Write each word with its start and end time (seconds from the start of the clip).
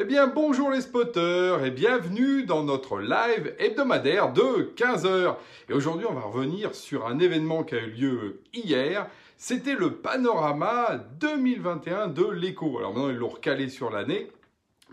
Eh 0.00 0.04
bien, 0.04 0.26
bonjour 0.26 0.70
les 0.70 0.80
spotters 0.80 1.62
et 1.66 1.70
bienvenue 1.70 2.44
dans 2.44 2.64
notre 2.64 2.98
live 2.98 3.54
hebdomadaire 3.58 4.32
de 4.32 4.72
15h. 4.74 5.36
Et 5.68 5.74
aujourd'hui, 5.74 6.06
on 6.08 6.14
va 6.14 6.22
revenir 6.22 6.74
sur 6.74 7.06
un 7.06 7.18
événement 7.18 7.62
qui 7.62 7.74
a 7.74 7.82
eu 7.82 7.90
lieu 7.90 8.40
hier. 8.54 9.06
C'était 9.36 9.74
le 9.74 9.96
panorama 9.96 10.98
2021 11.20 12.08
de 12.08 12.24
l'écho. 12.24 12.78
Alors 12.78 12.94
maintenant, 12.94 13.10
ils 13.10 13.16
l'ont 13.16 13.28
recalé 13.28 13.68
sur 13.68 13.90
l'année 13.90 14.30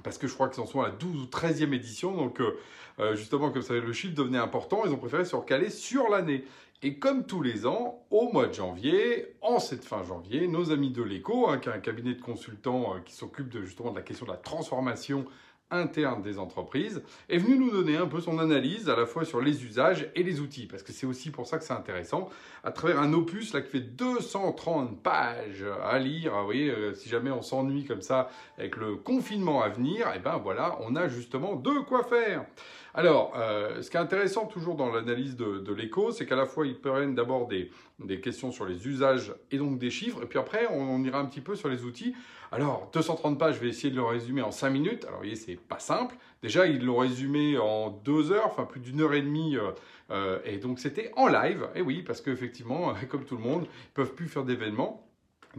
parce 0.04 0.18
que 0.18 0.28
je 0.28 0.34
crois 0.34 0.50
qu'ils 0.50 0.62
en 0.62 0.66
sont 0.66 0.82
à 0.82 0.88
la 0.88 0.94
12 0.94 1.24
ou 1.24 1.26
13e 1.26 1.74
édition. 1.74 2.16
Donc, 2.16 2.40
euh, 2.42 2.58
euh, 3.00 3.16
justement, 3.16 3.52
comme 3.52 3.62
ça, 3.62 3.74
le 3.74 3.94
chiffre 3.94 4.16
devenait 4.16 4.38
important, 4.38 4.84
ils 4.86 4.92
ont 4.92 4.98
préféré 4.98 5.26
se 5.26 5.36
recaler 5.36 5.70
sur 5.70 6.10
l'année. 6.10 6.46
Et 6.82 6.98
comme 6.98 7.26
tous 7.26 7.42
les 7.42 7.66
ans, 7.66 8.06
au 8.10 8.32
mois 8.32 8.48
de 8.48 8.54
janvier, 8.54 9.36
en 9.42 9.60
cette 9.60 9.84
fin 9.84 10.04
janvier, 10.04 10.48
nos 10.48 10.72
amis 10.72 10.92
de 10.92 11.04
l'écho, 11.04 11.50
hein, 11.50 11.58
qui 11.58 11.68
est 11.68 11.74
un 11.74 11.80
cabinet 11.80 12.14
de 12.14 12.22
consultants 12.22 12.96
euh, 12.96 13.00
qui 13.06 13.14
s'occupe 13.14 13.52
justement 13.62 13.92
de 13.92 13.98
la 13.98 14.02
question 14.02 14.26
de 14.26 14.32
la 14.32 14.38
transformation 14.38 15.26
interne 15.72 16.22
des 16.22 16.40
entreprises, 16.40 17.02
est 17.30 17.38
venu 17.38 17.58
nous 17.58 17.72
donner 17.72 17.98
un 17.98 18.08
peu 18.08 18.22
son 18.22 18.40
analyse 18.40 18.90
à 18.90 18.96
la 18.96 19.06
fois 19.06 19.26
sur 19.26 19.42
les 19.42 19.66
usages 19.66 20.10
et 20.16 20.24
les 20.24 20.40
outils, 20.40 20.66
parce 20.66 20.84
que 20.84 20.92
c'est 20.92 21.06
aussi 21.06 21.32
pour 21.32 21.48
ça 21.48 21.58
que 21.58 21.64
c'est 21.64 21.74
intéressant, 21.74 22.30
à 22.64 22.72
travers 22.72 23.00
un 23.00 23.14
opus 23.14 23.54
là 23.54 23.62
qui 23.62 23.70
fait 23.70 23.80
230 23.80 25.02
pages 25.02 25.66
à 25.84 26.00
lire. 26.00 26.34
Vous 26.38 26.46
voyez, 26.46 26.70
euh, 26.70 26.94
si 26.94 27.10
jamais 27.10 27.32
on 27.32 27.42
s'ennuie 27.42 27.86
comme 27.86 28.02
ça 28.02 28.30
avec 28.58 28.78
le 28.78 28.96
confinement 28.96 29.62
à 29.62 29.70
venir, 29.70 30.08
et 30.08 30.14
eh 30.16 30.20
ben 30.20 30.38
voilà, 30.38 30.78
on 30.82 30.96
a 30.96 31.08
justement 31.08 31.56
de 31.56 31.80
quoi 31.80 32.04
faire. 32.04 32.46
Alors, 32.94 33.34
euh, 33.38 33.82
ce 33.82 33.90
qui 33.90 33.98
est 33.98 34.00
intéressant 34.00 34.46
toujours 34.46 34.76
dans 34.76 34.92
l'analyse 34.92 35.36
de, 35.36 35.74
l'écho, 35.74 36.12
c'est 36.12 36.26
qu'à 36.26 36.36
la 36.36 36.46
fois 36.46 36.66
ils 36.66 36.80
prennent 36.80 37.16
d'abord 37.16 37.48
des, 37.48 37.70
des, 38.00 38.20
questions 38.20 38.52
sur 38.52 38.66
les 38.66 38.88
usages 38.88 39.34
et 39.52 39.58
donc 39.58 39.80
des 39.80 39.90
chiffres, 39.90 40.24
et 40.24 40.26
puis 40.26 40.40
après 40.40 40.68
on, 40.68 41.04
ira 41.04 41.20
un 41.20 41.26
petit 41.26 41.42
peu 41.42 41.56
sur 41.56 41.70
les 41.70 41.84
outils. 41.84 42.14
Alors, 42.52 42.90
230 42.94 43.38
pages, 43.38 43.56
je 43.56 43.60
vais 43.60 43.68
essayer 43.68 43.92
de 43.92 43.96
le 43.96 44.04
résumer 44.04 44.42
en 44.42 44.52
5 44.52 44.72
minutes. 44.72 45.04
Alors, 45.04 45.18
vous 45.18 45.26
voyez, 45.26 45.36
c'est 45.36 45.56
pas 45.56 45.78
simple. 45.78 46.16
Déjà, 46.42 46.66
ils 46.66 46.84
l'ont 46.84 46.98
résumé 46.98 47.60
en 47.60 47.92
2 47.92 48.32
heures, 48.32 48.48
enfin 48.48 48.66
plus 48.66 48.80
d'une 48.80 49.02
heure 49.02 49.14
et 49.14 49.22
demie. 49.22 49.56
Euh, 49.56 49.70
euh, 50.10 50.40
et 50.46 50.58
donc, 50.58 50.80
c'était 50.80 51.12
en 51.16 51.28
live. 51.28 51.68
Et 51.76 51.82
oui, 51.82 52.02
parce 52.02 52.22
qu'effectivement, 52.22 52.96
comme 53.10 53.24
tout 53.24 53.38
le 53.38 53.44
monde, 53.44 53.66
ils 53.66 53.94
peuvent 53.94 54.16
plus 54.16 54.28
faire 54.28 54.44
d'événements 54.44 55.09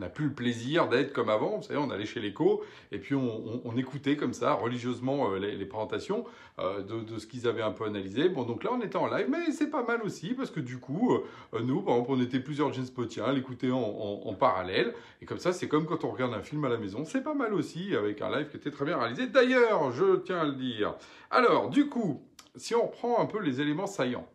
on 0.01 0.05
n'a 0.05 0.09
plus 0.09 0.25
le 0.25 0.33
plaisir 0.33 0.89
d'être 0.89 1.13
comme 1.13 1.29
avant. 1.29 1.59
Vous 1.59 1.63
savez, 1.63 1.79
on 1.79 1.91
allait 1.91 2.07
chez 2.07 2.21
l'écho 2.21 2.63
et 2.91 2.99
puis 2.99 3.15
on, 3.15 3.77
écoutait 3.77 4.17
comme 4.17 4.33
ça 4.33 4.55
religieusement 4.55 5.33
euh, 5.33 5.39
les, 5.39 5.67
présentations 5.67 6.25
euh, 6.59 6.83
de, 6.83 7.19
ce 7.19 7.27
qu'ils 7.27 7.47
avaient 7.47 7.63
un 7.63 7.71
peu 7.71 7.85
analysé. 7.85 8.31
Bon, 8.31 8.45
donc 8.45 8.65
là, 8.65 8.71
on 8.73 8.81
était 8.81 8.97
en 8.97 9.07
live, 9.07 9.27
mais 9.31 9.53
c'est 9.53 9.71
pas 9.71 9.83
mal 9.83 10.03
aussi 10.03 10.33
parce 10.33 10.51
que 10.51 10.61
du 10.61 10.79
coup, 10.79 11.15
euh, 11.53 11.61
nous, 11.61 11.83
par 11.83 11.97
exemple, 11.97 12.13
on 12.13 12.23
était 12.23 12.41
plusieurs 12.41 12.73
James 12.73 12.89
Potiens 12.95 13.25
à 13.27 13.33
l'écouter 13.33 13.71
en, 13.71 14.35
parallèle. 14.39 14.95
Et 15.21 15.27
comme 15.27 15.39
ça, 15.39 15.53
c'est 15.53 15.69
comme 15.69 15.85
quand 15.85 16.05
on 16.05 16.11
regarde 16.11 16.33
un 16.33 16.41
film 16.41 16.65
à 16.65 16.71
la 16.71 16.79
maison. 16.79 17.05
C'est 17.05 17.23
pas 17.23 17.35
mal 17.35 17.53
aussi 17.53 17.95
avec 17.95 18.23
un 18.23 18.35
live 18.35 18.49
qui 18.49 18.57
était 18.57 18.71
très 18.71 18.87
bien 18.87 18.99
réalisé. 18.99 19.27
D'ailleurs, 19.27 19.93
je 19.93 20.17
tiens 20.17 20.41
à 20.41 20.45
le 20.45 20.53
dire. 20.53 20.95
Alors, 21.31 21.69
du 21.69 21.89
coup, 21.89 22.23
si 22.57 22.75
on 22.75 22.87
reprend 22.87 23.21
un 23.21 23.27
peu 23.27 23.41
les 23.41 23.61
éléments 23.61 23.87
saillants. 23.87 24.27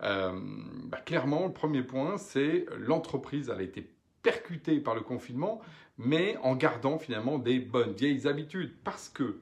Bah, 0.00 0.98
clairement, 1.06 1.46
le 1.46 1.52
premier 1.52 1.82
point, 1.84 2.18
c'est 2.18 2.66
l'entreprise, 2.76 3.52
elle 3.54 3.60
a 3.60 3.62
été 3.62 3.88
percuté 4.22 4.80
par 4.80 4.94
le 4.94 5.00
confinement, 5.00 5.60
mais 5.98 6.36
en 6.42 6.54
gardant 6.54 6.98
finalement 6.98 7.38
des 7.38 7.58
bonnes 7.58 7.92
vieilles 7.92 8.26
habitudes. 8.26 8.74
Parce 8.84 9.08
que 9.08 9.40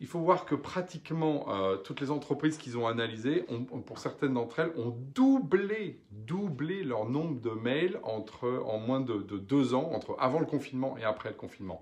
il 0.00 0.06
faut 0.06 0.20
voir 0.20 0.44
que 0.44 0.54
pratiquement 0.54 1.46
euh, 1.48 1.76
toutes 1.76 2.00
les 2.00 2.10
entreprises 2.10 2.58
qu'ils 2.58 2.76
ont 2.76 2.86
analysées, 2.86 3.46
pour 3.86 3.98
certaines 3.98 4.34
d'entre 4.34 4.58
elles, 4.58 4.72
ont 4.76 4.94
doublé, 5.14 6.00
doublé 6.10 6.82
leur 6.82 7.08
nombre 7.08 7.40
de 7.40 7.50
mails 7.50 7.98
entre, 8.02 8.62
en 8.66 8.78
moins 8.78 9.00
de, 9.00 9.14
de 9.14 9.38
deux 9.38 9.72
ans, 9.72 9.92
entre 9.94 10.16
avant 10.18 10.40
le 10.40 10.46
confinement 10.46 10.98
et 10.98 11.04
après 11.04 11.30
le 11.30 11.36
confinement. 11.36 11.80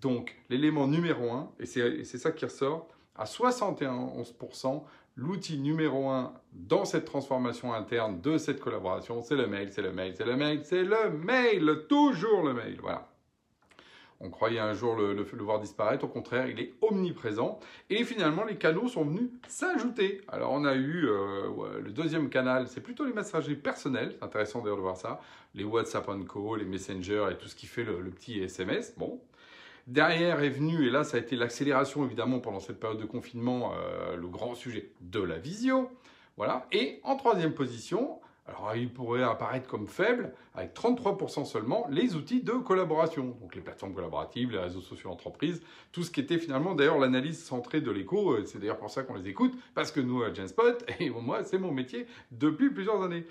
Donc 0.00 0.36
l'élément 0.48 0.86
numéro 0.86 1.32
un, 1.32 1.50
et 1.58 1.66
c'est 1.66 2.04
ça 2.04 2.30
qui 2.30 2.44
ressort, 2.44 2.88
à 3.16 3.24
71%, 3.24 4.84
l'outil 5.18 5.58
numéro 5.58 6.08
un 6.08 6.32
dans 6.52 6.84
cette 6.84 7.04
transformation 7.04 7.74
interne 7.74 8.20
de 8.20 8.38
cette 8.38 8.60
collaboration, 8.60 9.20
c'est 9.20 9.36
le 9.36 9.46
mail, 9.46 9.68
c'est 9.72 9.82
le 9.82 9.92
mail, 9.92 10.14
c'est 10.16 10.24
le 10.24 10.36
mail, 10.36 10.60
c'est 10.64 10.84
le 10.84 11.10
mail, 11.10 11.86
toujours 11.88 12.42
le 12.42 12.54
mail. 12.54 12.78
Voilà. 12.80 13.08
On 14.20 14.30
croyait 14.30 14.58
un 14.58 14.74
jour 14.74 14.96
le, 14.96 15.22
voir 15.22 15.60
disparaître, 15.60 16.04
au 16.04 16.08
contraire, 16.08 16.48
il 16.48 16.58
est 16.58 16.72
omniprésent. 16.82 17.60
Et 17.90 18.02
finalement, 18.04 18.44
les 18.44 18.56
canaux 18.56 18.88
sont 18.88 19.04
venus 19.04 19.30
s'ajouter. 19.46 20.22
Alors, 20.28 20.52
on 20.52 20.64
a 20.64 20.74
eu 20.74 21.06
euh, 21.06 21.80
le 21.80 21.90
deuxième 21.92 22.28
canal, 22.28 22.66
c'est 22.66 22.80
plutôt 22.80 23.04
les 23.04 23.12
messageries 23.12 23.54
personnelles. 23.54 24.14
C'est 24.18 24.24
intéressant 24.24 24.60
d'ailleurs 24.60 24.76
de 24.76 24.82
voir 24.82 24.96
ça. 24.96 25.20
Les 25.54 25.62
WhatsApp 25.62 26.08
on 26.08 26.24
call, 26.24 26.60
les 26.60 26.64
Messenger 26.64 27.26
et 27.30 27.36
tout 27.36 27.48
ce 27.48 27.54
qui 27.54 27.66
fait 27.66 27.84
le, 27.84 28.00
le 28.00 28.10
petit 28.10 28.40
SMS. 28.40 28.94
Bon, 28.96 29.20
Derrière 29.88 30.42
est 30.42 30.50
venu, 30.50 30.86
et 30.86 30.90
là 30.90 31.02
ça 31.02 31.16
a 31.16 31.20
été 31.20 31.34
l'accélération 31.34 32.04
évidemment 32.04 32.40
pendant 32.40 32.60
cette 32.60 32.78
période 32.78 33.00
de 33.00 33.06
confinement, 33.06 33.72
euh, 33.72 34.16
le 34.16 34.28
grand 34.28 34.54
sujet 34.54 34.92
de 35.00 35.18
la 35.18 35.38
visio. 35.38 35.90
Voilà. 36.36 36.66
Et 36.72 37.00
en 37.04 37.16
troisième 37.16 37.54
position, 37.54 38.20
alors 38.46 38.76
il 38.76 38.92
pourrait 38.92 39.22
apparaître 39.22 39.66
comme 39.66 39.86
faible, 39.86 40.34
avec 40.54 40.74
33% 40.74 41.46
seulement, 41.46 41.86
les 41.88 42.16
outils 42.16 42.42
de 42.42 42.52
collaboration. 42.52 43.34
Donc 43.40 43.54
les 43.54 43.62
plateformes 43.62 43.94
collaboratives, 43.94 44.50
les 44.50 44.58
réseaux 44.58 44.82
sociaux 44.82 45.08
d'entreprise, 45.08 45.62
tout 45.90 46.02
ce 46.02 46.10
qui 46.10 46.20
était 46.20 46.38
finalement 46.38 46.74
d'ailleurs 46.74 46.98
l'analyse 46.98 47.42
centrée 47.42 47.80
de 47.80 47.90
l'écho. 47.90 48.32
Euh, 48.32 48.44
c'est 48.44 48.58
d'ailleurs 48.58 48.76
pour 48.76 48.90
ça 48.90 49.04
qu'on 49.04 49.14
les 49.14 49.26
écoute, 49.26 49.54
parce 49.74 49.90
que 49.90 50.00
nous 50.00 50.22
à 50.22 50.34
Genspot, 50.34 50.84
et 51.00 51.08
moi 51.08 51.44
c'est 51.44 51.58
mon 51.58 51.72
métier 51.72 52.06
depuis 52.30 52.68
plusieurs 52.68 53.02
années. 53.02 53.24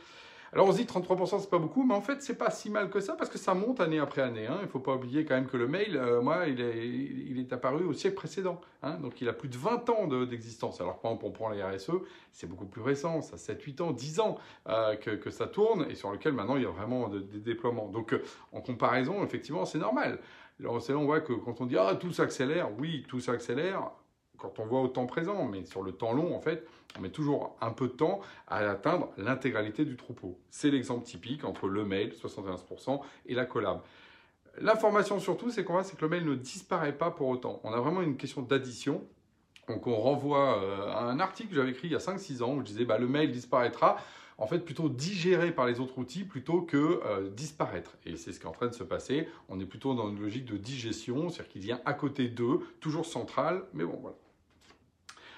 Alors 0.53 0.67
on 0.67 0.71
se 0.71 0.77
dit 0.77 0.85
33% 0.85 1.39
c'est 1.39 1.49
pas 1.49 1.59
beaucoup, 1.59 1.83
mais 1.83 1.93
en 1.93 2.01
fait 2.01 2.21
c'est 2.21 2.37
pas 2.37 2.49
si 2.51 2.69
mal 2.69 2.89
que 2.89 2.99
ça 2.99 3.15
parce 3.15 3.29
que 3.29 3.37
ça 3.37 3.53
monte 3.53 3.79
année 3.81 3.99
après 3.99 4.21
année. 4.21 4.47
Hein. 4.47 4.57
Il 4.61 4.65
ne 4.65 4.69
faut 4.69 4.79
pas 4.79 4.95
oublier 4.95 5.25
quand 5.25 5.35
même 5.35 5.47
que 5.47 5.57
le 5.57 5.67
mail, 5.67 5.97
euh, 5.97 6.21
moi, 6.21 6.47
il 6.47 6.61
est, 6.61 7.53
apparu 7.53 7.85
au 7.85 7.93
siècle 7.93 8.15
précédent. 8.15 8.59
Hein. 8.83 8.97
Donc 8.99 9.21
il 9.21 9.29
a 9.29 9.33
plus 9.33 9.49
de 9.49 9.57
20 9.57 9.89
ans 9.89 10.07
d'existence. 10.07 10.81
Alors 10.81 10.95
exemple 11.03 11.25
on 11.25 11.31
prend 11.31 11.49
les 11.49 11.63
RSE, 11.63 11.91
c'est 12.31 12.47
beaucoup 12.47 12.65
plus 12.65 12.81
récent, 12.81 13.21
ça 13.21 13.37
7, 13.37 13.61
8 13.61 13.81
ans, 13.81 13.91
10 13.91 14.19
ans 14.19 14.37
euh, 14.67 14.95
que, 14.95 15.29
ça 15.29 15.47
tourne 15.47 15.85
et 15.89 15.95
sur 15.95 16.11
lequel 16.11 16.33
maintenant 16.33 16.55
il 16.55 16.63
y 16.63 16.65
a 16.65 16.69
vraiment 16.69 17.09
des 17.09 17.39
déploiements. 17.39 17.87
Donc 17.87 18.13
euh, 18.13 18.23
en 18.51 18.61
comparaison, 18.61 19.23
effectivement, 19.23 19.65
c'est 19.65 19.79
normal. 19.79 20.19
Alors 20.59 20.81
on 20.89 21.05
voit 21.05 21.21
que 21.21 21.33
quand 21.33 21.61
on 21.61 21.65
dit 21.65 21.77
ah 21.77 21.95
tout 21.95 22.11
s'accélère, 22.11 22.69
oui 22.79 23.05
tout 23.07 23.19
s'accélère 23.19 23.91
quand 24.37 24.59
on 24.59 24.65
voit 24.65 24.81
au 24.81 24.87
temps 24.87 25.05
présent, 25.05 25.45
mais 25.45 25.65
sur 25.65 25.83
le 25.83 25.91
temps 25.91 26.13
long, 26.13 26.35
en 26.35 26.39
fait, 26.39 26.67
on 26.97 27.01
met 27.01 27.09
toujours 27.09 27.55
un 27.61 27.71
peu 27.71 27.87
de 27.87 27.93
temps 27.93 28.21
à 28.47 28.57
atteindre 28.57 29.09
l'intégralité 29.17 29.85
du 29.85 29.95
troupeau. 29.95 30.39
C'est 30.49 30.69
l'exemple 30.69 31.05
typique 31.05 31.43
entre 31.43 31.67
le 31.67 31.85
mail, 31.85 32.13
71%, 32.13 33.01
et 33.25 33.35
la 33.35 33.45
collab. 33.45 33.81
L'information 34.59 35.19
surtout, 35.19 35.51
c'est 35.51 35.63
qu'on 35.63 35.81
c'est 35.83 35.95
que 35.95 36.01
le 36.01 36.09
mail 36.09 36.25
ne 36.25 36.35
disparaît 36.35 36.97
pas 36.97 37.11
pour 37.11 37.27
autant. 37.27 37.59
On 37.63 37.73
a 37.73 37.79
vraiment 37.79 38.01
une 38.01 38.17
question 38.17 38.41
d'addition. 38.41 39.03
Donc 39.67 39.85
on 39.85 39.95
renvoie 39.95 40.63
euh, 40.63 40.91
à 40.91 41.03
un 41.03 41.19
article 41.19 41.49
que 41.49 41.55
j'avais 41.55 41.71
écrit 41.71 41.89
il 41.89 41.91
y 41.91 41.95
a 41.95 41.99
5-6 41.99 42.41
ans 42.41 42.53
où 42.55 42.59
je 42.61 42.65
disais 42.65 42.85
bah, 42.85 42.97
le 42.97 43.07
mail 43.07 43.31
disparaîtra 43.31 43.97
en 44.37 44.47
fait 44.47 44.59
plutôt 44.59 44.87
digéré 44.87 45.51
par 45.51 45.65
les 45.65 45.79
autres 45.79 45.97
outils 45.97 46.23
plutôt 46.23 46.61
que 46.61 47.01
euh, 47.05 47.29
disparaître. 47.29 47.97
Et 48.05 48.15
c'est 48.17 48.31
ce 48.31 48.39
qui 48.39 48.45
est 48.45 48.49
en 48.49 48.53
train 48.53 48.67
de 48.67 48.73
se 48.73 48.83
passer. 48.83 49.27
On 49.49 49.59
est 49.59 49.65
plutôt 49.65 49.93
dans 49.93 50.09
une 50.09 50.19
logique 50.19 50.45
de 50.45 50.57
digestion, 50.57 51.29
c'est-à-dire 51.29 51.51
qu'il 51.51 51.61
vient 51.61 51.81
à 51.85 51.93
côté 51.93 52.29
d'eux, 52.29 52.61
toujours 52.79 53.05
central, 53.05 53.63
mais 53.73 53.83
bon 53.83 53.97
voilà. 54.01 54.15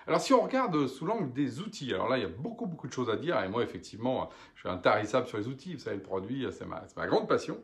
Alors 0.10 0.22
si 0.22 0.34
on 0.34 0.42
regarde 0.42 0.88
sous 0.88 1.06
l'angle 1.06 1.32
des 1.34 1.60
outils, 1.60 1.94
alors 1.94 2.10
là 2.10 2.18
il 2.18 2.24
y 2.24 2.26
a 2.26 2.30
beaucoup 2.30 2.66
beaucoup 2.66 2.88
de 2.88 2.92
choses 2.92 3.12
à 3.12 3.16
dire 3.16 3.40
et 3.44 3.48
moi 3.48 3.62
effectivement 3.62 4.32
je 4.56 4.62
suis 4.62 4.70
intarissable 4.70 5.28
sur 5.28 5.38
les 5.38 5.48
outils, 5.48 5.76
vous 5.76 5.82
savez 5.82 5.98
le 5.98 6.02
produit 6.02 6.48
c'est 6.52 6.66
ma, 6.66 7.06
grande 7.06 7.28
passion. 7.28 7.62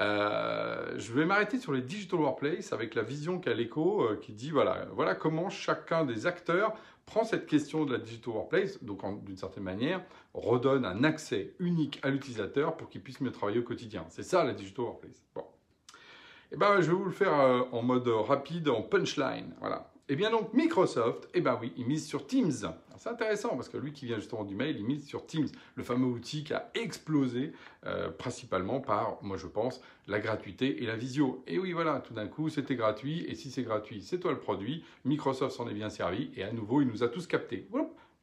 Euh, 0.00 0.92
je 0.96 1.12
vais 1.12 1.24
m'arrêter 1.24 1.60
sur 1.60 1.70
les 1.70 1.82
digital 1.82 2.18
workplace 2.18 2.72
avec 2.72 2.96
la 2.96 3.02
vision 3.02 3.38
qu'a 3.38 3.54
l'écho 3.54 4.02
euh, 4.02 4.16
qui 4.20 4.32
dit 4.32 4.50
voilà, 4.50 4.88
voilà 4.92 5.14
comment 5.14 5.50
chacun 5.50 6.04
des 6.04 6.26
acteurs 6.26 6.74
prend 7.06 7.22
cette 7.22 7.46
question 7.46 7.84
de 7.84 7.92
la 7.92 7.98
digital 8.00 8.34
workplace, 8.34 8.82
donc 8.82 9.22
d'une 9.22 9.36
certaine 9.36 9.62
manière 9.62 10.02
redonne 10.34 10.84
un 10.84 11.04
accès 11.04 11.54
unique 11.60 12.00
à 12.02 12.10
l'utilisateur 12.10 12.76
pour 12.76 12.88
qu'il 12.88 13.02
puisse 13.02 13.20
mieux 13.20 13.30
travailler 13.30 13.60
au 13.60 13.62
quotidien. 13.62 14.04
C'est 14.08 14.24
ça 14.24 14.42
la 14.42 14.52
digital 14.52 14.86
workplace. 14.86 15.22
Bon. 15.32 15.42
Et 15.42 16.54
eh 16.54 16.56
ben, 16.56 16.80
je 16.80 16.90
vais 16.90 16.96
vous 16.96 17.04
le 17.04 17.12
faire 17.12 17.38
euh, 17.38 17.62
en 17.70 17.82
mode 17.82 18.08
rapide, 18.08 18.68
en 18.68 18.82
punchline. 18.82 19.54
Voilà. 19.60 19.93
Eh 20.10 20.16
bien 20.16 20.30
donc 20.30 20.52
Microsoft, 20.52 21.30
eh 21.32 21.40
bien 21.40 21.56
oui, 21.58 21.72
il 21.78 21.86
mise 21.86 22.06
sur 22.06 22.26
Teams. 22.26 22.52
C'est 22.98 23.08
intéressant 23.08 23.56
parce 23.56 23.70
que 23.70 23.78
lui 23.78 23.94
qui 23.94 24.04
vient 24.04 24.18
justement 24.18 24.44
du 24.44 24.54
mail, 24.54 24.76
il 24.76 24.84
mise 24.84 25.06
sur 25.06 25.24
Teams, 25.24 25.48
le 25.76 25.82
fameux 25.82 26.06
outil 26.06 26.44
qui 26.44 26.52
a 26.52 26.70
explosé 26.74 27.52
euh, 27.86 28.10
principalement 28.10 28.80
par, 28.80 29.16
moi 29.22 29.38
je 29.38 29.46
pense, 29.46 29.80
la 30.06 30.20
gratuité 30.20 30.82
et 30.82 30.86
la 30.86 30.94
visio. 30.94 31.42
Et 31.46 31.58
oui 31.58 31.72
voilà, 31.72 32.00
tout 32.00 32.12
d'un 32.12 32.26
coup 32.26 32.50
c'était 32.50 32.76
gratuit 32.76 33.24
et 33.28 33.34
si 33.34 33.50
c'est 33.50 33.62
gratuit, 33.62 34.02
c'est 34.02 34.18
toi 34.18 34.32
le 34.32 34.40
produit. 34.40 34.84
Microsoft 35.06 35.56
s'en 35.56 35.66
est 35.68 35.74
bien 35.74 35.88
servi 35.88 36.30
et 36.36 36.44
à 36.44 36.52
nouveau 36.52 36.82
il 36.82 36.88
nous 36.88 37.02
a 37.02 37.08
tous 37.08 37.26
captés. 37.26 37.66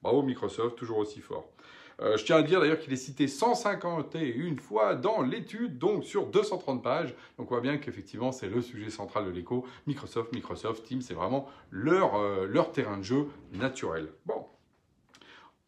Bravo 0.03 0.21
Microsoft, 0.21 0.75
toujours 0.75 0.99
aussi 0.99 1.19
fort. 1.19 1.49
Euh, 2.01 2.17
je 2.17 2.25
tiens 2.25 2.37
à 2.37 2.41
dire 2.41 2.59
d'ailleurs 2.59 2.79
qu'il 2.79 2.91
est 2.91 2.97
cité 2.97 3.27
151 3.27 4.57
fois 4.57 4.95
dans 4.95 5.21
l'étude, 5.21 5.77
donc 5.77 6.03
sur 6.03 6.27
230 6.27 6.81
pages. 6.81 7.13
Donc 7.37 7.51
on 7.51 7.55
voit 7.55 7.61
bien 7.61 7.77
qu'effectivement 7.77 8.31
c'est 8.31 8.47
le 8.47 8.61
sujet 8.61 8.89
central 8.89 9.25
de 9.25 9.29
l'écho. 9.29 9.65
Microsoft, 9.85 10.33
Microsoft, 10.33 10.83
Teams, 10.83 11.01
c'est 11.01 11.13
vraiment 11.13 11.47
leur, 11.69 12.15
euh, 12.15 12.47
terrain 12.73 12.97
de 12.97 13.03
jeu 13.03 13.27
naturel. 13.53 14.09
Bon. 14.25 14.45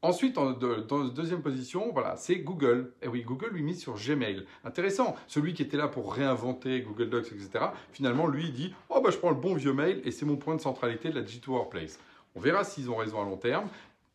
Ensuite, 0.01 0.35
dans 0.35 0.50
la 0.50 1.09
deuxième 1.15 1.41
position, 1.41 1.91
voilà, 1.94 2.18
c'est 2.18 2.39
Google. 2.39 2.94
Et 3.01 3.07
oui, 3.07 3.21
Google 3.21 3.51
lui 3.53 3.63
mise 3.63 3.79
sur 3.79 3.94
Gmail. 3.94 4.45
Intéressant. 4.65 5.15
Celui 5.27 5.53
qui 5.53 5.62
était 5.62 5.77
là 5.77 5.88
pour 5.88 6.13
réinventer 6.13 6.81
Google 6.81 7.09
Docs, 7.09 7.31
etc. 7.31 7.68
Finalement, 7.94 8.27
lui, 8.27 8.51
dit 8.51 8.75
Oh, 8.89 9.00
bah, 9.01 9.12
je 9.12 9.18
prends 9.18 9.29
le 9.29 9.38
bon 9.38 9.53
vieux 9.53 9.71
mail 9.71 10.01
et 10.03 10.12
c'est 10.12 10.25
mon 10.25 10.36
point 10.36 10.56
de 10.56 10.62
centralité 10.62 11.09
de 11.09 11.15
la 11.15 11.21
Digital 11.21 11.51
Workplace. 11.51 12.00
On 12.36 12.41
verra 12.41 12.65
s'ils 12.65 12.89
ont 12.89 12.97
raison 12.97 13.21
à 13.21 13.24
long 13.24 13.38
terme. 13.38 13.69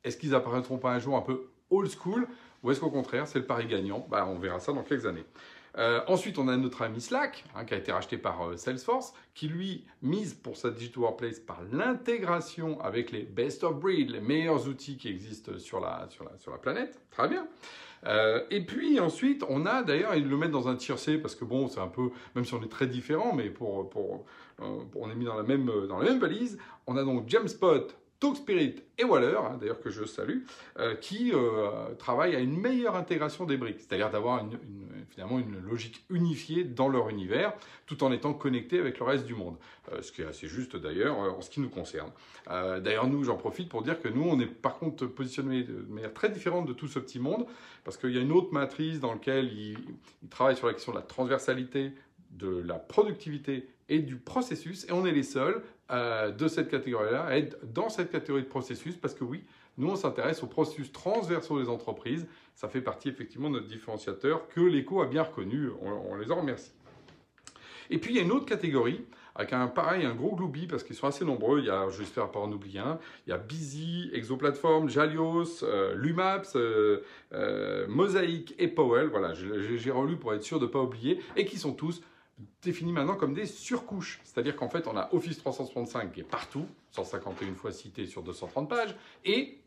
Est-ce 0.04 0.18
qu'ils 0.18 0.34
apparaîtront 0.34 0.76
pas 0.76 0.92
un 0.92 0.98
jour 0.98 1.16
un 1.16 1.22
peu 1.22 1.48
old 1.70 1.90
school 1.90 2.26
ou 2.62 2.70
est-ce 2.70 2.80
qu'au 2.80 2.90
contraire, 2.90 3.26
c'est 3.26 3.38
le 3.38 3.46
pari 3.46 3.66
gagnant 3.66 4.06
bah, 4.10 4.26
On 4.28 4.38
verra 4.38 4.58
ça 4.58 4.72
dans 4.72 4.82
quelques 4.82 5.06
années. 5.06 5.24
Euh, 5.76 6.00
ensuite, 6.08 6.38
on 6.38 6.48
a 6.48 6.56
notre 6.56 6.82
ami 6.82 7.00
Slack, 7.00 7.44
hein, 7.54 7.64
qui 7.64 7.74
a 7.74 7.76
été 7.76 7.92
racheté 7.92 8.18
par 8.18 8.48
euh, 8.48 8.56
Salesforce, 8.56 9.14
qui 9.34 9.46
lui 9.48 9.84
mise 10.02 10.34
pour 10.34 10.56
sa 10.56 10.70
Digital 10.70 11.04
Workplace 11.04 11.38
par 11.38 11.60
l'intégration 11.70 12.80
avec 12.80 13.12
les 13.12 13.22
best 13.22 13.62
of 13.62 13.78
breed, 13.78 14.10
les 14.10 14.20
meilleurs 14.20 14.66
outils 14.66 14.96
qui 14.96 15.08
existent 15.08 15.52
sur 15.58 15.78
la, 15.78 16.06
sur 16.10 16.24
la, 16.24 16.36
sur 16.38 16.50
la 16.50 16.58
planète. 16.58 17.00
Très 17.10 17.28
bien. 17.28 17.46
Euh, 18.06 18.42
et 18.50 18.64
puis 18.64 18.98
ensuite, 18.98 19.44
on 19.48 19.66
a 19.66 19.82
d'ailleurs, 19.82 20.16
ils 20.16 20.28
le 20.28 20.36
mettent 20.36 20.50
dans 20.50 20.68
un 20.68 20.76
tiercé 20.76 21.18
parce 21.18 21.36
que 21.36 21.44
bon, 21.44 21.68
c'est 21.68 21.80
un 21.80 21.88
peu, 21.88 22.10
même 22.34 22.44
si 22.44 22.54
on 22.54 22.62
est 22.62 22.70
très 22.70 22.86
différents, 22.86 23.34
mais 23.34 23.50
pour, 23.50 23.88
pour, 23.90 24.24
on 24.60 25.10
est 25.10 25.14
mis 25.14 25.24
dans 25.26 25.36
la 25.36 25.42
même, 25.42 25.70
dans 25.88 25.98
la 25.98 26.04
même 26.04 26.18
valise. 26.18 26.58
On 26.86 26.96
a 26.96 27.04
donc 27.04 27.28
Jamspot 27.28 27.94
Talkspirit 28.20 28.82
et 28.98 29.04
Waller, 29.04 29.38
hein, 29.38 29.58
d'ailleurs 29.60 29.80
que 29.80 29.90
je 29.90 30.04
salue, 30.04 30.40
euh, 30.78 30.96
qui 30.96 31.32
euh, 31.32 31.94
travaillent 31.98 32.34
à 32.34 32.40
une 32.40 32.58
meilleure 32.58 32.96
intégration 32.96 33.44
des 33.44 33.56
briques, 33.56 33.78
c'est-à-dire 33.78 34.10
d'avoir 34.10 34.44
une, 34.44 34.58
finalement 35.10 35.38
une 35.38 35.60
logique 35.60 36.04
unifiée 36.10 36.64
dans 36.64 36.88
leur 36.88 37.10
univers, 37.10 37.52
tout 37.86 38.02
en 38.02 38.10
étant 38.10 38.34
connectés 38.34 38.80
avec 38.80 38.98
le 38.98 39.04
reste 39.04 39.24
du 39.24 39.34
monde. 39.34 39.56
Euh, 39.92 40.02
ce 40.02 40.10
qui 40.10 40.22
est 40.22 40.26
assez 40.26 40.48
juste 40.48 40.76
d'ailleurs 40.76 41.16
en 41.16 41.40
ce 41.40 41.48
qui 41.48 41.60
nous 41.60 41.70
concerne. 41.70 42.10
d'ailleurs, 42.46 43.06
nous, 43.06 43.22
j'en 43.22 43.36
profite 43.36 43.68
pour 43.68 43.82
dire 43.82 44.00
que 44.00 44.08
nous, 44.08 44.24
on 44.24 44.40
est 44.40 44.46
par 44.46 44.78
contre 44.78 45.06
positionnés 45.06 45.62
de 45.62 45.84
manière 45.88 46.12
très 46.12 46.28
différente 46.28 46.66
de 46.66 46.72
tout 46.72 46.88
ce 46.88 46.98
petit 46.98 47.20
monde, 47.20 47.46
parce 47.84 47.96
qu'il 47.96 48.10
y 48.10 48.18
a 48.18 48.20
une 48.20 48.32
autre 48.32 48.52
matrice 48.52 48.98
dans 48.98 49.12
laquelle 49.12 49.52
ils 49.52 49.78
travaillent 50.28 50.56
sur 50.56 50.66
la 50.66 50.72
question 50.72 50.92
de 50.92 50.98
la 50.98 51.02
transversalité, 51.02 51.92
de 52.30 52.62
la 52.66 52.74
productivité 52.74 53.68
et 53.88 54.00
du 54.00 54.16
processus, 54.16 54.84
et 54.88 54.92
on 54.92 55.06
est 55.06 55.12
les 55.12 55.22
seuls 55.22 55.62
euh, 55.90 56.30
de 56.30 56.48
cette 56.48 56.68
catégorie-là 56.68 57.24
à 57.24 57.36
être 57.36 57.56
dans 57.72 57.88
cette 57.88 58.10
catégorie 58.10 58.42
de 58.42 58.48
processus, 58.48 58.96
parce 58.96 59.14
que 59.14 59.24
oui, 59.24 59.44
nous 59.78 59.88
on 59.88 59.96
s'intéresse 59.96 60.42
aux 60.42 60.46
processus 60.46 60.92
transversaux 60.92 61.60
des 61.60 61.68
entreprises, 61.68 62.26
ça 62.54 62.68
fait 62.68 62.82
partie 62.82 63.08
effectivement 63.08 63.48
de 63.48 63.54
notre 63.54 63.68
différenciateur 63.68 64.48
que 64.48 64.60
l'écho 64.60 65.00
a 65.00 65.06
bien 65.06 65.22
reconnu, 65.22 65.68
on, 65.80 66.16
les 66.16 66.30
en 66.30 66.40
remercie. 66.40 66.72
Et 67.88 67.98
puis 67.98 68.12
il 68.12 68.16
y 68.16 68.20
a 68.20 68.22
une 68.22 68.32
autre 68.32 68.44
catégorie, 68.44 69.04
avec 69.34 69.52
un 69.52 69.68
pareil, 69.68 70.04
un 70.04 70.14
gros 70.14 70.34
gloubi, 70.34 70.66
parce 70.66 70.82
qu'ils 70.82 70.96
sont 70.96 71.06
assez 71.06 71.24
nombreux, 71.24 71.60
il 71.60 71.66
y 71.66 71.70
a, 71.70 71.88
j'espère 71.88 72.30
pas 72.30 72.40
en 72.40 72.52
oublier 72.52 72.80
un, 72.80 72.98
il 73.26 73.30
y 73.30 73.32
a 73.32 73.38
Busy, 73.38 74.10
Exoplatform, 74.12 74.90
Jalios, 74.90 75.62
euh, 75.62 75.94
Lumaps, 75.94 76.56
euh, 76.56 77.86
Mosaic 77.88 78.54
et 78.58 78.68
Powell, 78.68 79.06
voilà, 79.06 79.32
j'ai 79.32 79.90
relu 79.90 80.16
pour 80.16 80.34
être 80.34 80.42
sûr 80.42 80.58
de 80.58 80.66
ne 80.66 80.70
pas 80.70 80.82
oublier, 80.82 81.20
et 81.36 81.46
qui 81.46 81.56
sont 81.56 81.72
tous 81.72 82.02
définis 82.62 82.92
maintenant 82.92 83.16
comme 83.16 83.34
des 83.34 83.46
surcouches. 83.46 84.20
C'est-à-dire 84.24 84.56
qu'en 84.56 84.68
fait, 84.68 84.86
on 84.86 84.96
a 84.96 85.08
Office 85.12 85.38
365 85.38 86.12
qui 86.12 86.20
est 86.20 86.24
partout, 86.24 86.66
151 86.92 87.54
fois 87.54 87.72
cité 87.72 88.06
sur 88.06 88.22
230 88.22 88.68
pages, 88.68 88.94
et 89.24 89.58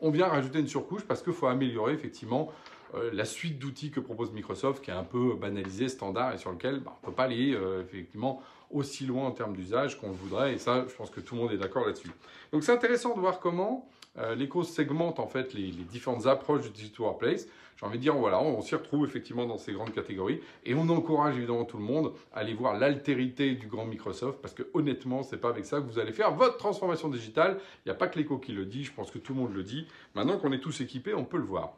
on 0.00 0.10
vient 0.10 0.26
rajouter 0.26 0.60
une 0.60 0.68
surcouche 0.68 1.02
parce 1.04 1.22
qu'il 1.22 1.32
faut 1.32 1.46
améliorer 1.46 1.92
effectivement 1.92 2.52
euh, 2.94 3.10
la 3.12 3.24
suite 3.24 3.58
d'outils 3.58 3.90
que 3.90 4.00
propose 4.00 4.32
Microsoft, 4.32 4.84
qui 4.84 4.90
est 4.90 4.94
un 4.94 5.04
peu 5.04 5.34
banalisé, 5.34 5.88
standard, 5.88 6.34
et 6.34 6.38
sur 6.38 6.52
lequel 6.52 6.80
bah, 6.80 6.96
on 6.96 7.06
ne 7.06 7.10
peut 7.10 7.16
pas 7.16 7.24
aller 7.24 7.54
euh, 7.54 7.82
effectivement 7.82 8.42
aussi 8.70 9.06
loin 9.06 9.26
en 9.26 9.30
termes 9.30 9.54
d'usage 9.54 9.98
qu'on 10.00 10.08
le 10.08 10.14
voudrait, 10.14 10.54
et 10.54 10.58
ça, 10.58 10.84
je 10.88 10.94
pense 10.94 11.10
que 11.10 11.20
tout 11.20 11.34
le 11.34 11.42
monde 11.42 11.52
est 11.52 11.58
d'accord 11.58 11.86
là-dessus. 11.86 12.10
Donc 12.52 12.64
c'est 12.64 12.72
intéressant 12.72 13.14
de 13.14 13.20
voir 13.20 13.40
comment 13.40 13.88
euh, 14.18 14.34
l'éco 14.34 14.62
segmente 14.62 15.18
en 15.18 15.26
fait 15.26 15.54
les, 15.54 15.70
différentes 15.70 16.26
approches 16.26 16.62
du 16.62 16.70
Digital 16.70 17.06
Workplace. 17.06 17.46
J'ai 17.76 17.86
envie 17.86 17.98
de 17.98 18.02
dire, 18.02 18.14
voilà, 18.14 18.40
on, 18.40 18.62
s'y 18.62 18.76
retrouve 18.76 19.04
effectivement 19.04 19.46
dans 19.46 19.58
ces 19.58 19.72
grandes 19.72 19.92
catégories 19.92 20.40
et 20.64 20.74
on 20.74 20.88
encourage 20.88 21.36
évidemment 21.36 21.64
tout 21.64 21.76
le 21.76 21.82
monde 21.82 22.12
à 22.32 22.38
aller 22.38 22.54
voir 22.54 22.78
l'altérité 22.78 23.56
du 23.56 23.66
grand 23.66 23.84
Microsoft 23.84 24.40
parce 24.40 24.54
que 24.54 24.62
honnêtement, 24.74 25.24
c'est 25.24 25.38
pas 25.38 25.48
avec 25.48 25.64
ça 25.64 25.80
que 25.80 25.86
vous 25.86 25.98
allez 25.98 26.12
faire 26.12 26.32
votre 26.32 26.56
transformation 26.56 27.08
digitale. 27.08 27.58
Il 27.84 27.88
n'y 27.88 27.92
a 27.92 27.96
pas 27.96 28.06
que 28.06 28.16
l'éco 28.16 28.38
qui 28.38 28.52
le 28.52 28.64
dit, 28.64 28.84
je 28.84 28.92
pense 28.92 29.10
que 29.10 29.18
tout 29.18 29.34
le 29.34 29.40
monde 29.40 29.54
le 29.54 29.64
dit. 29.64 29.88
Maintenant 30.14 30.38
qu'on 30.38 30.52
est 30.52 30.60
tous 30.60 30.80
équipés, 30.80 31.14
on 31.14 31.24
peut 31.24 31.38
le 31.38 31.44
voir. 31.44 31.74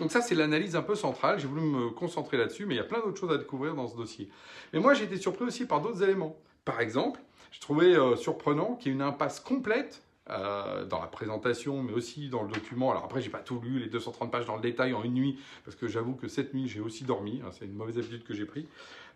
Donc 0.00 0.10
ça, 0.10 0.20
c'est 0.20 0.34
l'analyse 0.34 0.76
un 0.76 0.82
peu 0.82 0.94
centrale. 0.94 1.38
J'ai 1.38 1.46
voulu 1.46 1.62
me 1.62 1.90
concentrer 1.90 2.36
là-dessus, 2.36 2.66
mais 2.66 2.74
il 2.74 2.78
y 2.78 2.80
a 2.80 2.84
plein 2.84 2.98
d'autres 2.98 3.18
choses 3.18 3.32
à 3.32 3.38
découvrir 3.38 3.74
dans 3.74 3.88
ce 3.88 3.96
dossier. 3.96 4.28
Mais 4.72 4.80
moi, 4.80 4.94
j'ai 4.94 5.04
été 5.04 5.16
surpris 5.16 5.44
aussi 5.44 5.66
par 5.66 5.80
d'autres 5.80 6.02
éléments. 6.02 6.36
Par 6.64 6.80
exemple, 6.80 7.20
je 7.52 7.60
trouvais 7.60 7.96
euh, 7.96 8.16
surprenant 8.16 8.74
qu'il 8.74 8.88
y 8.88 8.94
ait 8.94 8.96
une 8.96 9.02
impasse 9.02 9.40
complète 9.40 10.02
euh, 10.28 10.84
dans 10.84 11.00
la 11.00 11.06
présentation, 11.06 11.82
mais 11.82 11.92
aussi 11.92 12.28
dans 12.28 12.42
le 12.42 12.48
document. 12.48 12.90
Alors 12.90 13.04
après, 13.04 13.20
j'ai 13.20 13.30
pas 13.30 13.38
tout 13.38 13.60
lu, 13.60 13.78
les 13.78 13.86
230 13.86 14.30
pages 14.30 14.46
dans 14.46 14.56
le 14.56 14.62
détail 14.62 14.92
en 14.92 15.04
une 15.04 15.14
nuit, 15.14 15.38
parce 15.64 15.76
que 15.76 15.86
j'avoue 15.86 16.14
que 16.14 16.26
cette 16.26 16.52
nuit, 16.52 16.68
j'ai 16.68 16.80
aussi 16.80 17.04
dormi. 17.04 17.40
Hein, 17.44 17.50
c'est 17.52 17.64
une 17.64 17.74
mauvaise 17.74 17.96
habitude 17.98 18.24
que 18.24 18.34
j'ai 18.34 18.44
pris. 18.44 18.66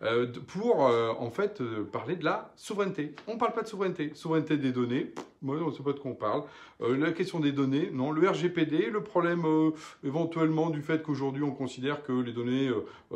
Euh, 0.03 0.27
pour 0.47 0.87
euh, 0.87 1.13
en 1.19 1.29
fait 1.29 1.61
parler 1.91 2.15
de 2.15 2.23
la 2.23 2.51
souveraineté. 2.55 3.13
On 3.27 3.33
ne 3.33 3.39
parle 3.39 3.53
pas 3.53 3.63
de 3.63 3.67
souveraineté. 3.67 4.11
Souveraineté 4.15 4.57
des 4.57 4.71
données, 4.71 5.11
moi 5.41 5.57
on 5.61 5.71
ne 5.71 5.71
pas 5.71 5.93
de 5.93 5.99
quoi 5.99 6.11
on 6.11 6.15
parle. 6.15 6.43
la 6.79 7.11
question 7.11 7.39
des 7.39 7.51
données, 7.51 7.89
non. 7.91 8.11
Le 8.11 8.27
RGPD, 8.27 8.89
le 8.89 9.03
problème 9.03 9.45
éventuellement 10.03 10.69
du 10.69 10.81
fait 10.81 11.01
qu'aujourd'hui 11.01 11.43
on 11.43 11.51
considère 11.51 12.03
que 12.03 12.11
les 12.11 12.33
données 12.33 12.69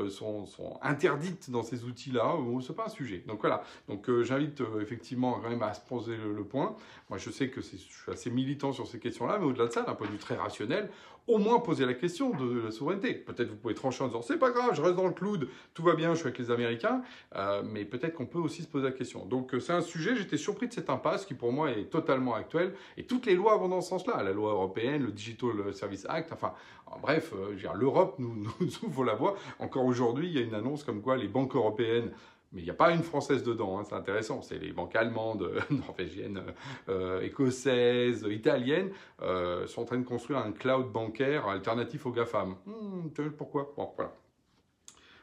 sont, 0.10 0.45
sont, 0.45 0.77
interdites 0.81 1.50
dans 1.50 1.63
ces 1.63 1.83
outils-là, 1.83 2.36
ce 2.62 2.69
n'est 2.69 2.75
pas 2.75 2.86
un 2.86 2.89
sujet. 2.89 3.24
Donc 3.27 3.42
voilà. 3.42 3.63
Donc 3.88 4.10
j'invite 4.24 4.62
effectivement 4.81 5.39
quand 5.42 5.50
même 5.50 5.63
à 5.63 5.74
se 5.74 5.81
poser 5.81 6.16
le, 6.18 6.44
point. 6.44 6.75
Moi 7.10 7.18
je 7.18 7.30
sais 7.30 7.50
que 7.50 7.62
je 7.62 7.75
suis 7.77 8.12
assez 8.12 8.30
militant 8.30 8.72
sur 8.72 8.88
ces 8.88 9.00
questions-là, 9.00 9.38
mais 9.39 9.45
au-delà 9.45 9.68
de 9.68 9.72
ça, 9.72 9.83
d'un 9.83 9.94
point 9.94 10.07
de 10.07 10.12
vue 10.12 10.18
très 10.18 10.36
rationnel, 10.36 10.89
au 11.27 11.38
moins 11.38 11.60
poser 11.60 11.86
la 11.86 11.94
question 11.94 12.31
de 12.31 12.62
la 12.62 12.72
souveraineté. 12.72 13.13
Peut-être 13.13 13.50
vous 13.50 13.56
pouvez 13.56 13.74
trancher 13.74 14.04
en 14.04 14.07
disant 14.07 14.22
c'est 14.22 14.38
pas 14.38 14.51
grave, 14.51 14.72
je 14.74 14.81
reste 14.81 14.95
dans 14.95 15.07
le 15.07 15.13
cloud, 15.13 15.48
tout 15.74 15.83
va 15.83 15.95
bien, 15.95 16.13
je 16.13 16.19
suis 16.19 16.27
avec 16.27 16.38
les 16.38 16.51
Américains, 16.51 17.01
euh, 17.36 17.63
mais 17.66 17.86
peut-être 17.86 18.13
qu'on 18.13 18.25
peut 18.25 18.39
aussi 18.39 18.62
se 18.62 18.68
poser 18.68 18.86
la 18.86 18.92
question. 18.92 19.25
Donc 19.25 19.54
euh, 19.54 19.60
c'est 19.60 19.74
un 19.74 19.81
sujet, 19.81 20.16
j'étais 20.16 20.38
surpris 20.38 20.68
de 20.68 20.74
cette 20.74 20.89
impasse 20.89 21.25
qui 21.25 21.33
pour 21.33 21.51
moi 21.51 21.72
est 21.72 21.86
totalement 21.86 22.15
actuelle, 22.36 22.74
et 22.98 23.06
toutes 23.06 23.26
les 23.26 23.36
lois 23.36 23.58
vont 23.58 23.70
dans 23.70 23.82
ce 23.82 23.90
sens-là, 23.90 24.24
la 24.24 24.32
loi 24.32 24.52
européenne, 24.52 25.04
le 25.04 25.12
Digital 25.12 25.74
Service 25.74 26.06
Act, 26.10 26.32
enfin 26.34 26.54
bref, 27.02 27.34
euh, 27.36 27.56
l'Europe 27.74 28.16
nous, 28.20 28.36
nous 28.60 28.86
ouvre 28.86 29.04
la 29.04 29.16
voie. 29.16 29.36
Encore 29.60 29.86
aujourd'hui, 29.86 30.28
il 30.28 30.34
y 30.34 30.38
a 30.38 30.42
une 30.42 30.56
annonce 30.56 30.84
comme 30.84 31.02
quoi 31.02 31.18
les 31.18 31.28
banques 31.28 31.56
européennes 31.56 32.12
mais 32.56 32.62
il 32.62 32.64
n'y 32.64 32.72
a 32.72 32.76
pas 32.76 32.92
une 32.92 33.04
française 33.04 33.44
dedans, 33.44 33.78
hein, 33.78 33.84
c'est 33.84 33.96
intéressant. 33.96 34.42
C'est 34.42 34.58
les 34.58 34.72
banques 34.72 34.96
allemandes, 34.96 35.52
norvégiennes, 35.70 36.42
euh, 36.88 37.22
écossaises, 37.22 38.26
italiennes 38.30 38.92
euh, 39.22 39.68
sont 39.68 39.82
en 39.82 39.86
train 39.86 39.98
de 39.98 40.06
construire 40.06 40.40
un 40.40 40.54
cloud 40.54 40.90
bancaire 40.90 41.48
alternatif 41.48 42.06
aux 42.06 42.12
GAFAM. 42.12 42.56
Hmm, 42.66 43.10
pourquoi? 43.38 43.74
Bon, 43.76 43.92
voilà. 43.98 44.14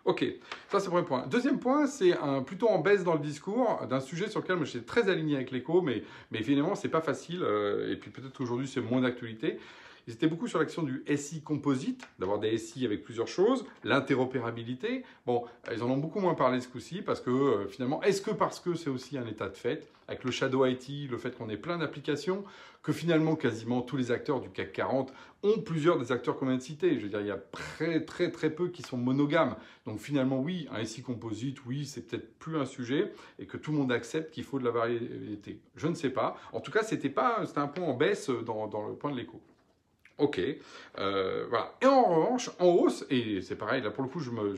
Ok, 0.04 0.24
ça 0.68 0.80
c'est 0.80 0.86
le 0.86 0.90
premier 0.90 1.04
point. 1.04 1.26
Deuxième 1.28 1.60
point, 1.60 1.86
c'est 1.86 2.12
plutôt 2.44 2.68
en 2.68 2.78
baisse 2.78 3.04
dans 3.04 3.14
le 3.14 3.20
discours 3.20 3.86
d'un 3.88 4.00
sujet 4.00 4.28
sur 4.28 4.40
lequel 4.40 4.58
je 4.60 4.64
suis 4.64 4.82
très 4.82 5.08
aligné 5.08 5.36
avec 5.36 5.52
l'écho, 5.52 5.80
mais, 5.80 6.02
mais 6.32 6.42
finalement 6.42 6.74
c'est 6.74 6.88
pas 6.88 7.00
facile, 7.00 7.40
euh, 7.42 7.92
et 7.92 7.96
puis 7.96 8.10
peut-être 8.10 8.36
qu'aujourd'hui 8.36 8.66
c'est 8.66 8.80
moins 8.80 9.00
d'actualité. 9.00 9.60
Ils 10.06 10.14
étaient 10.14 10.26
beaucoup 10.26 10.48
sur 10.48 10.58
l'action 10.58 10.82
du 10.82 11.04
SI 11.16 11.42
composite, 11.42 12.08
d'avoir 12.18 12.38
des 12.38 12.56
SI 12.58 12.84
avec 12.84 13.04
plusieurs 13.04 13.28
choses, 13.28 13.64
l'interopérabilité. 13.84 15.04
Bon, 15.26 15.44
ils 15.72 15.82
en 15.82 15.90
ont 15.90 15.96
beaucoup 15.96 16.20
moins 16.20 16.34
parlé 16.34 16.60
ce 16.60 16.68
coup-ci 16.68 17.02
parce 17.02 17.20
que 17.20 17.30
euh, 17.30 17.68
finalement, 17.68 18.02
est-ce 18.02 18.20
que 18.20 18.32
parce 18.32 18.58
que 18.58 18.74
c'est 18.74 18.90
aussi 18.90 19.16
un 19.16 19.26
état 19.26 19.48
de 19.48 19.56
fait, 19.56 19.88
avec 20.08 20.24
le 20.24 20.30
Shadow 20.30 20.66
IT, 20.66 21.08
le 21.10 21.16
fait 21.18 21.36
qu'on 21.36 21.48
ait 21.48 21.56
plein 21.56 21.78
d'applications, 21.78 22.44
que 22.82 22.92
finalement 22.92 23.36
quasiment 23.36 23.80
tous 23.80 23.96
les 23.96 24.10
acteurs 24.10 24.40
du 24.40 24.50
CAC 24.50 24.72
40 24.72 25.12
ont 25.44 25.60
plusieurs 25.60 25.98
des 25.98 26.10
acteurs 26.10 26.36
qu'on 26.36 26.46
vient 26.46 26.56
de 26.56 26.62
citer? 26.62 26.98
Je 26.98 27.04
veux 27.04 27.08
dire, 27.08 27.20
il 27.20 27.28
y 27.28 27.30
a 27.30 27.38
très 27.38 28.04
très 28.04 28.30
très 28.30 28.50
peu 28.50 28.68
qui 28.68 28.82
sont 28.82 28.96
monogames. 28.96 29.54
Donc 29.86 30.00
finalement, 30.00 30.40
oui, 30.40 30.68
un 30.72 30.84
SI 30.84 31.02
composite, 31.02 31.64
oui, 31.64 31.86
c'est 31.86 32.08
peut-être 32.08 32.38
plus 32.38 32.56
un 32.56 32.66
sujet 32.66 33.12
et 33.38 33.46
que 33.46 33.56
tout 33.56 33.70
le 33.70 33.78
monde 33.78 33.92
accepte 33.92 34.32
qu'il 34.32 34.44
faut 34.44 34.58
de 34.58 34.64
la 34.64 34.72
variété. 34.72 35.60
Je 35.76 35.86
ne 35.86 35.94
sais 35.94 36.10
pas. 36.10 36.36
En 36.52 36.60
tout 36.60 36.72
cas, 36.72 36.82
c'était 36.82 37.08
pas, 37.08 37.46
c'était 37.46 37.60
un 37.60 37.68
point 37.68 37.84
en 37.84 37.94
baisse 37.94 38.30
dans, 38.30 38.66
dans 38.66 38.88
le 38.88 38.94
point 38.94 39.12
de 39.12 39.16
l'écho. 39.16 39.40
Ok, 40.22 40.40
euh, 40.98 41.46
voilà. 41.50 41.74
Et 41.80 41.86
en 41.86 42.04
revanche, 42.04 42.48
en 42.60 42.66
hausse, 42.66 43.04
et 43.10 43.42
c'est 43.42 43.56
pareil, 43.56 43.82
là 43.82 43.90
pour 43.90 44.04
le 44.04 44.08
coup, 44.08 44.20
je, 44.20 44.30
me, 44.30 44.54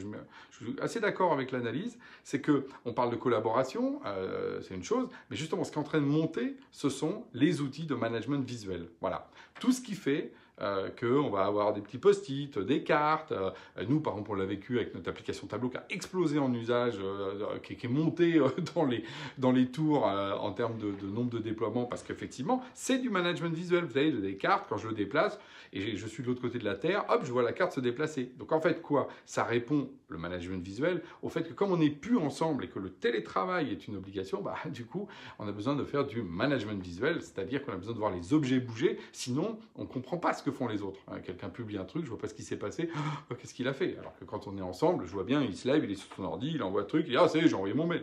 suis 0.51 0.77
assez 0.79 1.01
d'accord 1.01 1.33
avec 1.33 1.53
l'analyse, 1.53 1.97
c'est 2.23 2.43
que 2.43 2.67
on 2.85 2.93
parle 2.93 3.11
de 3.11 3.17
collaboration, 3.17 3.99
euh, 4.05 4.61
c'est 4.61 4.75
une 4.75 4.85
chose, 4.85 5.09
mais 5.31 5.37
justement, 5.37 5.65
ce 5.65 5.73
qui 5.73 5.79
est 5.79 5.81
en 5.81 5.85
train 5.85 6.03
de 6.03 6.07
monter, 6.07 6.59
ce 6.71 6.91
sont 6.91 7.25
les 7.33 7.63
outils 7.63 7.87
de 7.87 7.95
management 7.95 8.47
visuel. 8.47 8.91
Voilà, 9.01 9.31
tout 9.59 9.73
ce 9.73 9.81
qui 9.81 9.95
fait 9.95 10.35
euh, 10.61 10.89
qu'on 10.91 11.31
va 11.31 11.47
avoir 11.47 11.73
des 11.73 11.81
petits 11.81 11.99
post-it, 11.99 12.59
des 12.61 12.85
cartes. 12.85 13.33
Euh, 13.33 13.51
nous, 13.89 13.99
par 13.99 14.13
exemple, 14.13 14.31
on 14.31 14.35
l'a 14.35 14.45
vécu 14.45 14.77
avec 14.77 14.95
notre 14.95 15.11
application 15.11 15.49
Tableau 15.49 15.69
qui 15.69 15.79
a 15.79 15.85
explosé 15.91 16.39
en 16.39 16.53
usage, 16.55 16.95
euh, 17.03 17.59
qui, 17.59 17.73
est 17.73 17.89
montée 17.89 18.41
dans, 18.75 18.85
les, 18.85 19.03
dans 19.37 19.51
les 19.51 19.67
tours 19.67 20.05
en 20.05 20.53
termes 20.53 20.79
de, 20.79 21.07
nombre 21.07 21.31
de 21.31 21.39
déploiements, 21.39 21.87
parce 21.87 22.05
qu'effectivement, 22.05 22.63
c'est 22.73 22.99
du 22.99 23.11
management 23.11 23.53
visuel. 23.53 23.85
Vous 23.85 23.99
avez 23.99 24.13
des 24.13 24.37
cartes, 24.37 24.67
quand 24.69 24.77
je 24.77 24.87
le 24.87 24.95
déplace, 24.95 25.41
et 25.73 25.97
je 25.97 26.07
suis 26.07 26.23
de 26.23 26.29
l'autre 26.29 26.41
côté 26.41 26.59
de 26.61 26.65
la 26.65 26.77
Terre, 26.77 27.05
hop, 27.09 27.23
je 27.25 27.33
vois 27.33 27.43
la 27.43 27.53
carte 27.53 27.73
se 27.73 27.81
déplacer. 27.81 28.33
Donc 28.39 28.53
en 28.53 28.61
fait, 28.61 28.81
quoi? 28.81 29.09
Ça 29.27 29.43
répond, 29.43 29.91
le 30.09 30.19
management 30.19 30.65
visuel, 30.65 31.03
au 31.23 31.29
fait 31.29 31.43
que 31.43 31.53
comme 31.53 31.73
on 31.73 31.79
n'est 31.79 31.91
plus 31.91 32.17
ensemble 32.17 32.65
et 32.65 32.69
que 32.69 32.79
le 32.79 32.91
télétravail 32.91 33.73
est 33.73 33.89
une 33.89 33.97
obligation, 33.97 34.41
bah, 34.41 34.57
du 34.71 34.87
coup, 34.87 35.09
on 35.39 35.49
a 35.49 35.53
besoin 35.53 35.75
de 35.75 35.85
faire 35.85 36.07
du 36.07 36.23
management 36.23 36.81
visuel, 36.81 37.21
c'est-à-dire 37.21 37.65
qu'on 37.65 37.73
a 37.73 37.77
besoin 37.77 37.95
de 37.95 37.99
voir 37.99 38.13
les 38.13 38.33
objets 38.33 38.61
bouger, 38.61 38.99
sinon 39.13 39.59
on 39.75 39.83
ne 39.83 39.89
comprend 39.89 40.17
pas 40.17 40.33
ce 40.33 40.44
que 40.45 40.53
font 40.53 40.69
les 40.69 40.83
autres. 40.83 41.01
Hein, 41.09 41.21
quelqu'un 41.21 41.49
publie 41.49 41.79
un 41.79 41.85
truc, 41.85 42.05
je 42.05 42.11
vois 42.11 42.19
pas 42.19 42.29
ce 42.29 42.35
qui 42.35 42.43
s'est 42.43 42.59
passé, 42.59 42.89
oh, 43.31 43.35
qu'est-ce 43.35 43.55
qu'il 43.55 43.69
a 43.69 43.75
fait? 43.75 43.97
Alors 43.99 44.15
que 44.19 44.25
quand 44.25 44.47
on 44.47 44.57
est 44.59 44.63
ensemble, 44.63 45.07
je 45.07 45.13
vois 45.13 45.25
bien, 45.25 45.43
il 45.43 45.57
se 45.57 45.67
lève, 45.67 45.85
il 45.85 45.91
est 45.91 45.97
sur 45.97 46.15
son 46.15 46.25
ordi, 46.25 46.53
il 46.55 46.63
envoie 46.63 46.83
un 46.83 46.87
truc, 46.87 47.07
il 47.07 47.11
dit 47.11 47.17
ah 47.17 47.29
c'est, 47.29 47.47
j'ai 47.49 47.55
envoyé 47.55 47.75
mon 47.75 47.87
mail. 47.87 48.03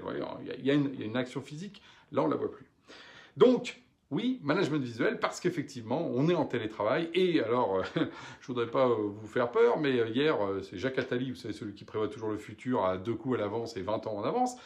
Il 0.57 0.65
y, 0.65 0.71
a 0.71 0.73
une 0.73 1.17
action 1.17 1.41
physique, 1.41 1.81
là 2.11 2.23
on 2.23 2.27
la 2.27 2.35
voit 2.35 2.51
plus. 2.51 2.65
Donc 3.37 3.81
oui, 4.11 4.41
management 4.43 4.83
visuel, 4.83 5.19
parce 5.19 5.39
qu'effectivement, 5.39 6.05
on 6.13 6.27
est 6.27 6.35
en 6.35 6.45
télétravail. 6.45 7.09
Et 7.13 7.41
alors, 7.41 7.77
euh, 7.77 7.83
je 8.41 8.47
voudrais 8.47 8.67
pas 8.69 8.87
euh, 8.87 9.07
vous 9.07 9.27
faire 9.27 9.51
peur, 9.51 9.79
mais 9.79 9.99
euh, 9.99 10.09
hier, 10.09 10.37
c'est 10.63 10.77
Jacques 10.77 10.99
Attali, 10.99 11.31
vous 11.31 11.37
savez, 11.37 11.53
celui 11.53 11.73
qui 11.73 11.85
prévoit 11.85 12.09
toujours 12.09 12.29
le 12.29 12.37
futur 12.37 12.85
à 12.85 12.97
deux 12.97 13.15
coups 13.15 13.37
à 13.37 13.41
l'avance 13.41 13.77
et 13.77 13.81
20 13.81 14.07
ans 14.07 14.17
en 14.17 14.23
avance, 14.23 14.57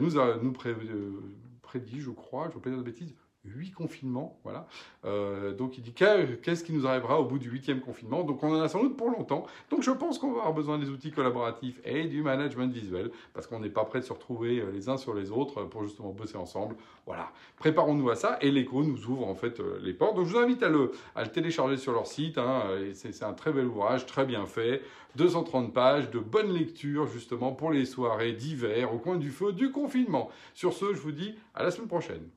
nous 0.00 0.18
a 0.18 0.38
nous 0.42 0.52
prédit, 0.52 2.00
je 2.00 2.10
crois, 2.10 2.44
je 2.44 2.48
ne 2.48 2.54
veux 2.54 2.60
pas 2.60 2.70
dire 2.70 2.78
de 2.78 2.84
bêtises, 2.84 3.14
huit 3.48 3.72
confinements, 3.72 4.38
voilà. 4.44 4.66
Euh, 5.04 5.52
donc 5.52 5.78
il 5.78 5.82
dit 5.82 5.92
qu'est-ce 5.92 6.64
qui 6.64 6.72
nous 6.72 6.86
arrivera 6.86 7.20
au 7.20 7.24
bout 7.24 7.38
du 7.38 7.48
huitième 7.48 7.80
confinement? 7.80 8.22
Donc 8.22 8.42
on 8.42 8.54
en 8.54 8.60
a 8.60 8.68
sans 8.68 8.82
doute 8.82 8.96
pour 8.96 9.10
longtemps. 9.10 9.46
Donc 9.70 9.82
je 9.82 9.90
pense 9.90 10.18
qu'on 10.18 10.32
va 10.32 10.38
avoir 10.38 10.54
besoin 10.54 10.78
des 10.78 10.90
outils 10.90 11.10
collaboratifs 11.10 11.80
et 11.84 12.04
du 12.04 12.22
management 12.22 12.72
visuel 12.72 13.10
parce 13.34 13.46
qu'on 13.46 13.60
n'est 13.60 13.70
pas 13.70 13.84
prêt 13.84 14.00
de 14.00 14.04
se 14.04 14.12
retrouver 14.12 14.60
euh, 14.60 14.70
les 14.72 14.88
uns 14.88 14.96
sur 14.96 15.14
les 15.14 15.30
autres 15.30 15.64
pour 15.64 15.84
justement 15.84 16.10
bosser 16.10 16.36
ensemble. 16.36 16.76
Voilà, 17.06 17.30
préparons-nous 17.56 18.10
à 18.10 18.16
ça 18.16 18.38
et 18.40 18.50
l'écho 18.50 18.84
nous 18.84 19.06
ouvre 19.06 19.26
en 19.26 19.34
fait 19.34 19.60
euh, 19.60 19.78
les 19.82 19.94
portes. 19.94 20.16
Donc 20.16 20.26
je 20.26 20.32
vous 20.32 20.38
invite 20.38 20.62
à 20.62 20.68
le, 20.68 20.92
à 21.14 21.22
le 21.24 21.30
télécharger 21.30 21.76
sur 21.76 21.92
leur 21.92 22.06
site. 22.06 22.38
Hein. 22.38 22.62
C'est 22.94 23.22
un 23.22 23.32
très 23.32 23.52
bel 23.52 23.66
ouvrage, 23.66 24.06
très 24.06 24.26
bien 24.26 24.46
fait, 24.46 24.82
230 25.16 25.72
pages 25.72 26.10
de 26.10 26.18
bonne 26.18 26.52
lecture 26.52 27.06
justement 27.06 27.52
pour 27.52 27.70
les 27.70 27.84
soirées 27.84 28.32
d'hiver 28.32 28.92
au 28.92 28.98
coin 28.98 29.16
du 29.16 29.30
feu 29.30 29.52
du 29.52 29.70
confinement. 29.70 30.30
Sur 30.54 30.72
ce, 30.72 30.94
je 30.94 31.00
vous 31.00 31.12
dis 31.12 31.34
à 31.54 31.62
la 31.62 31.70
semaine 31.70 31.88
prochaine. 31.88 32.28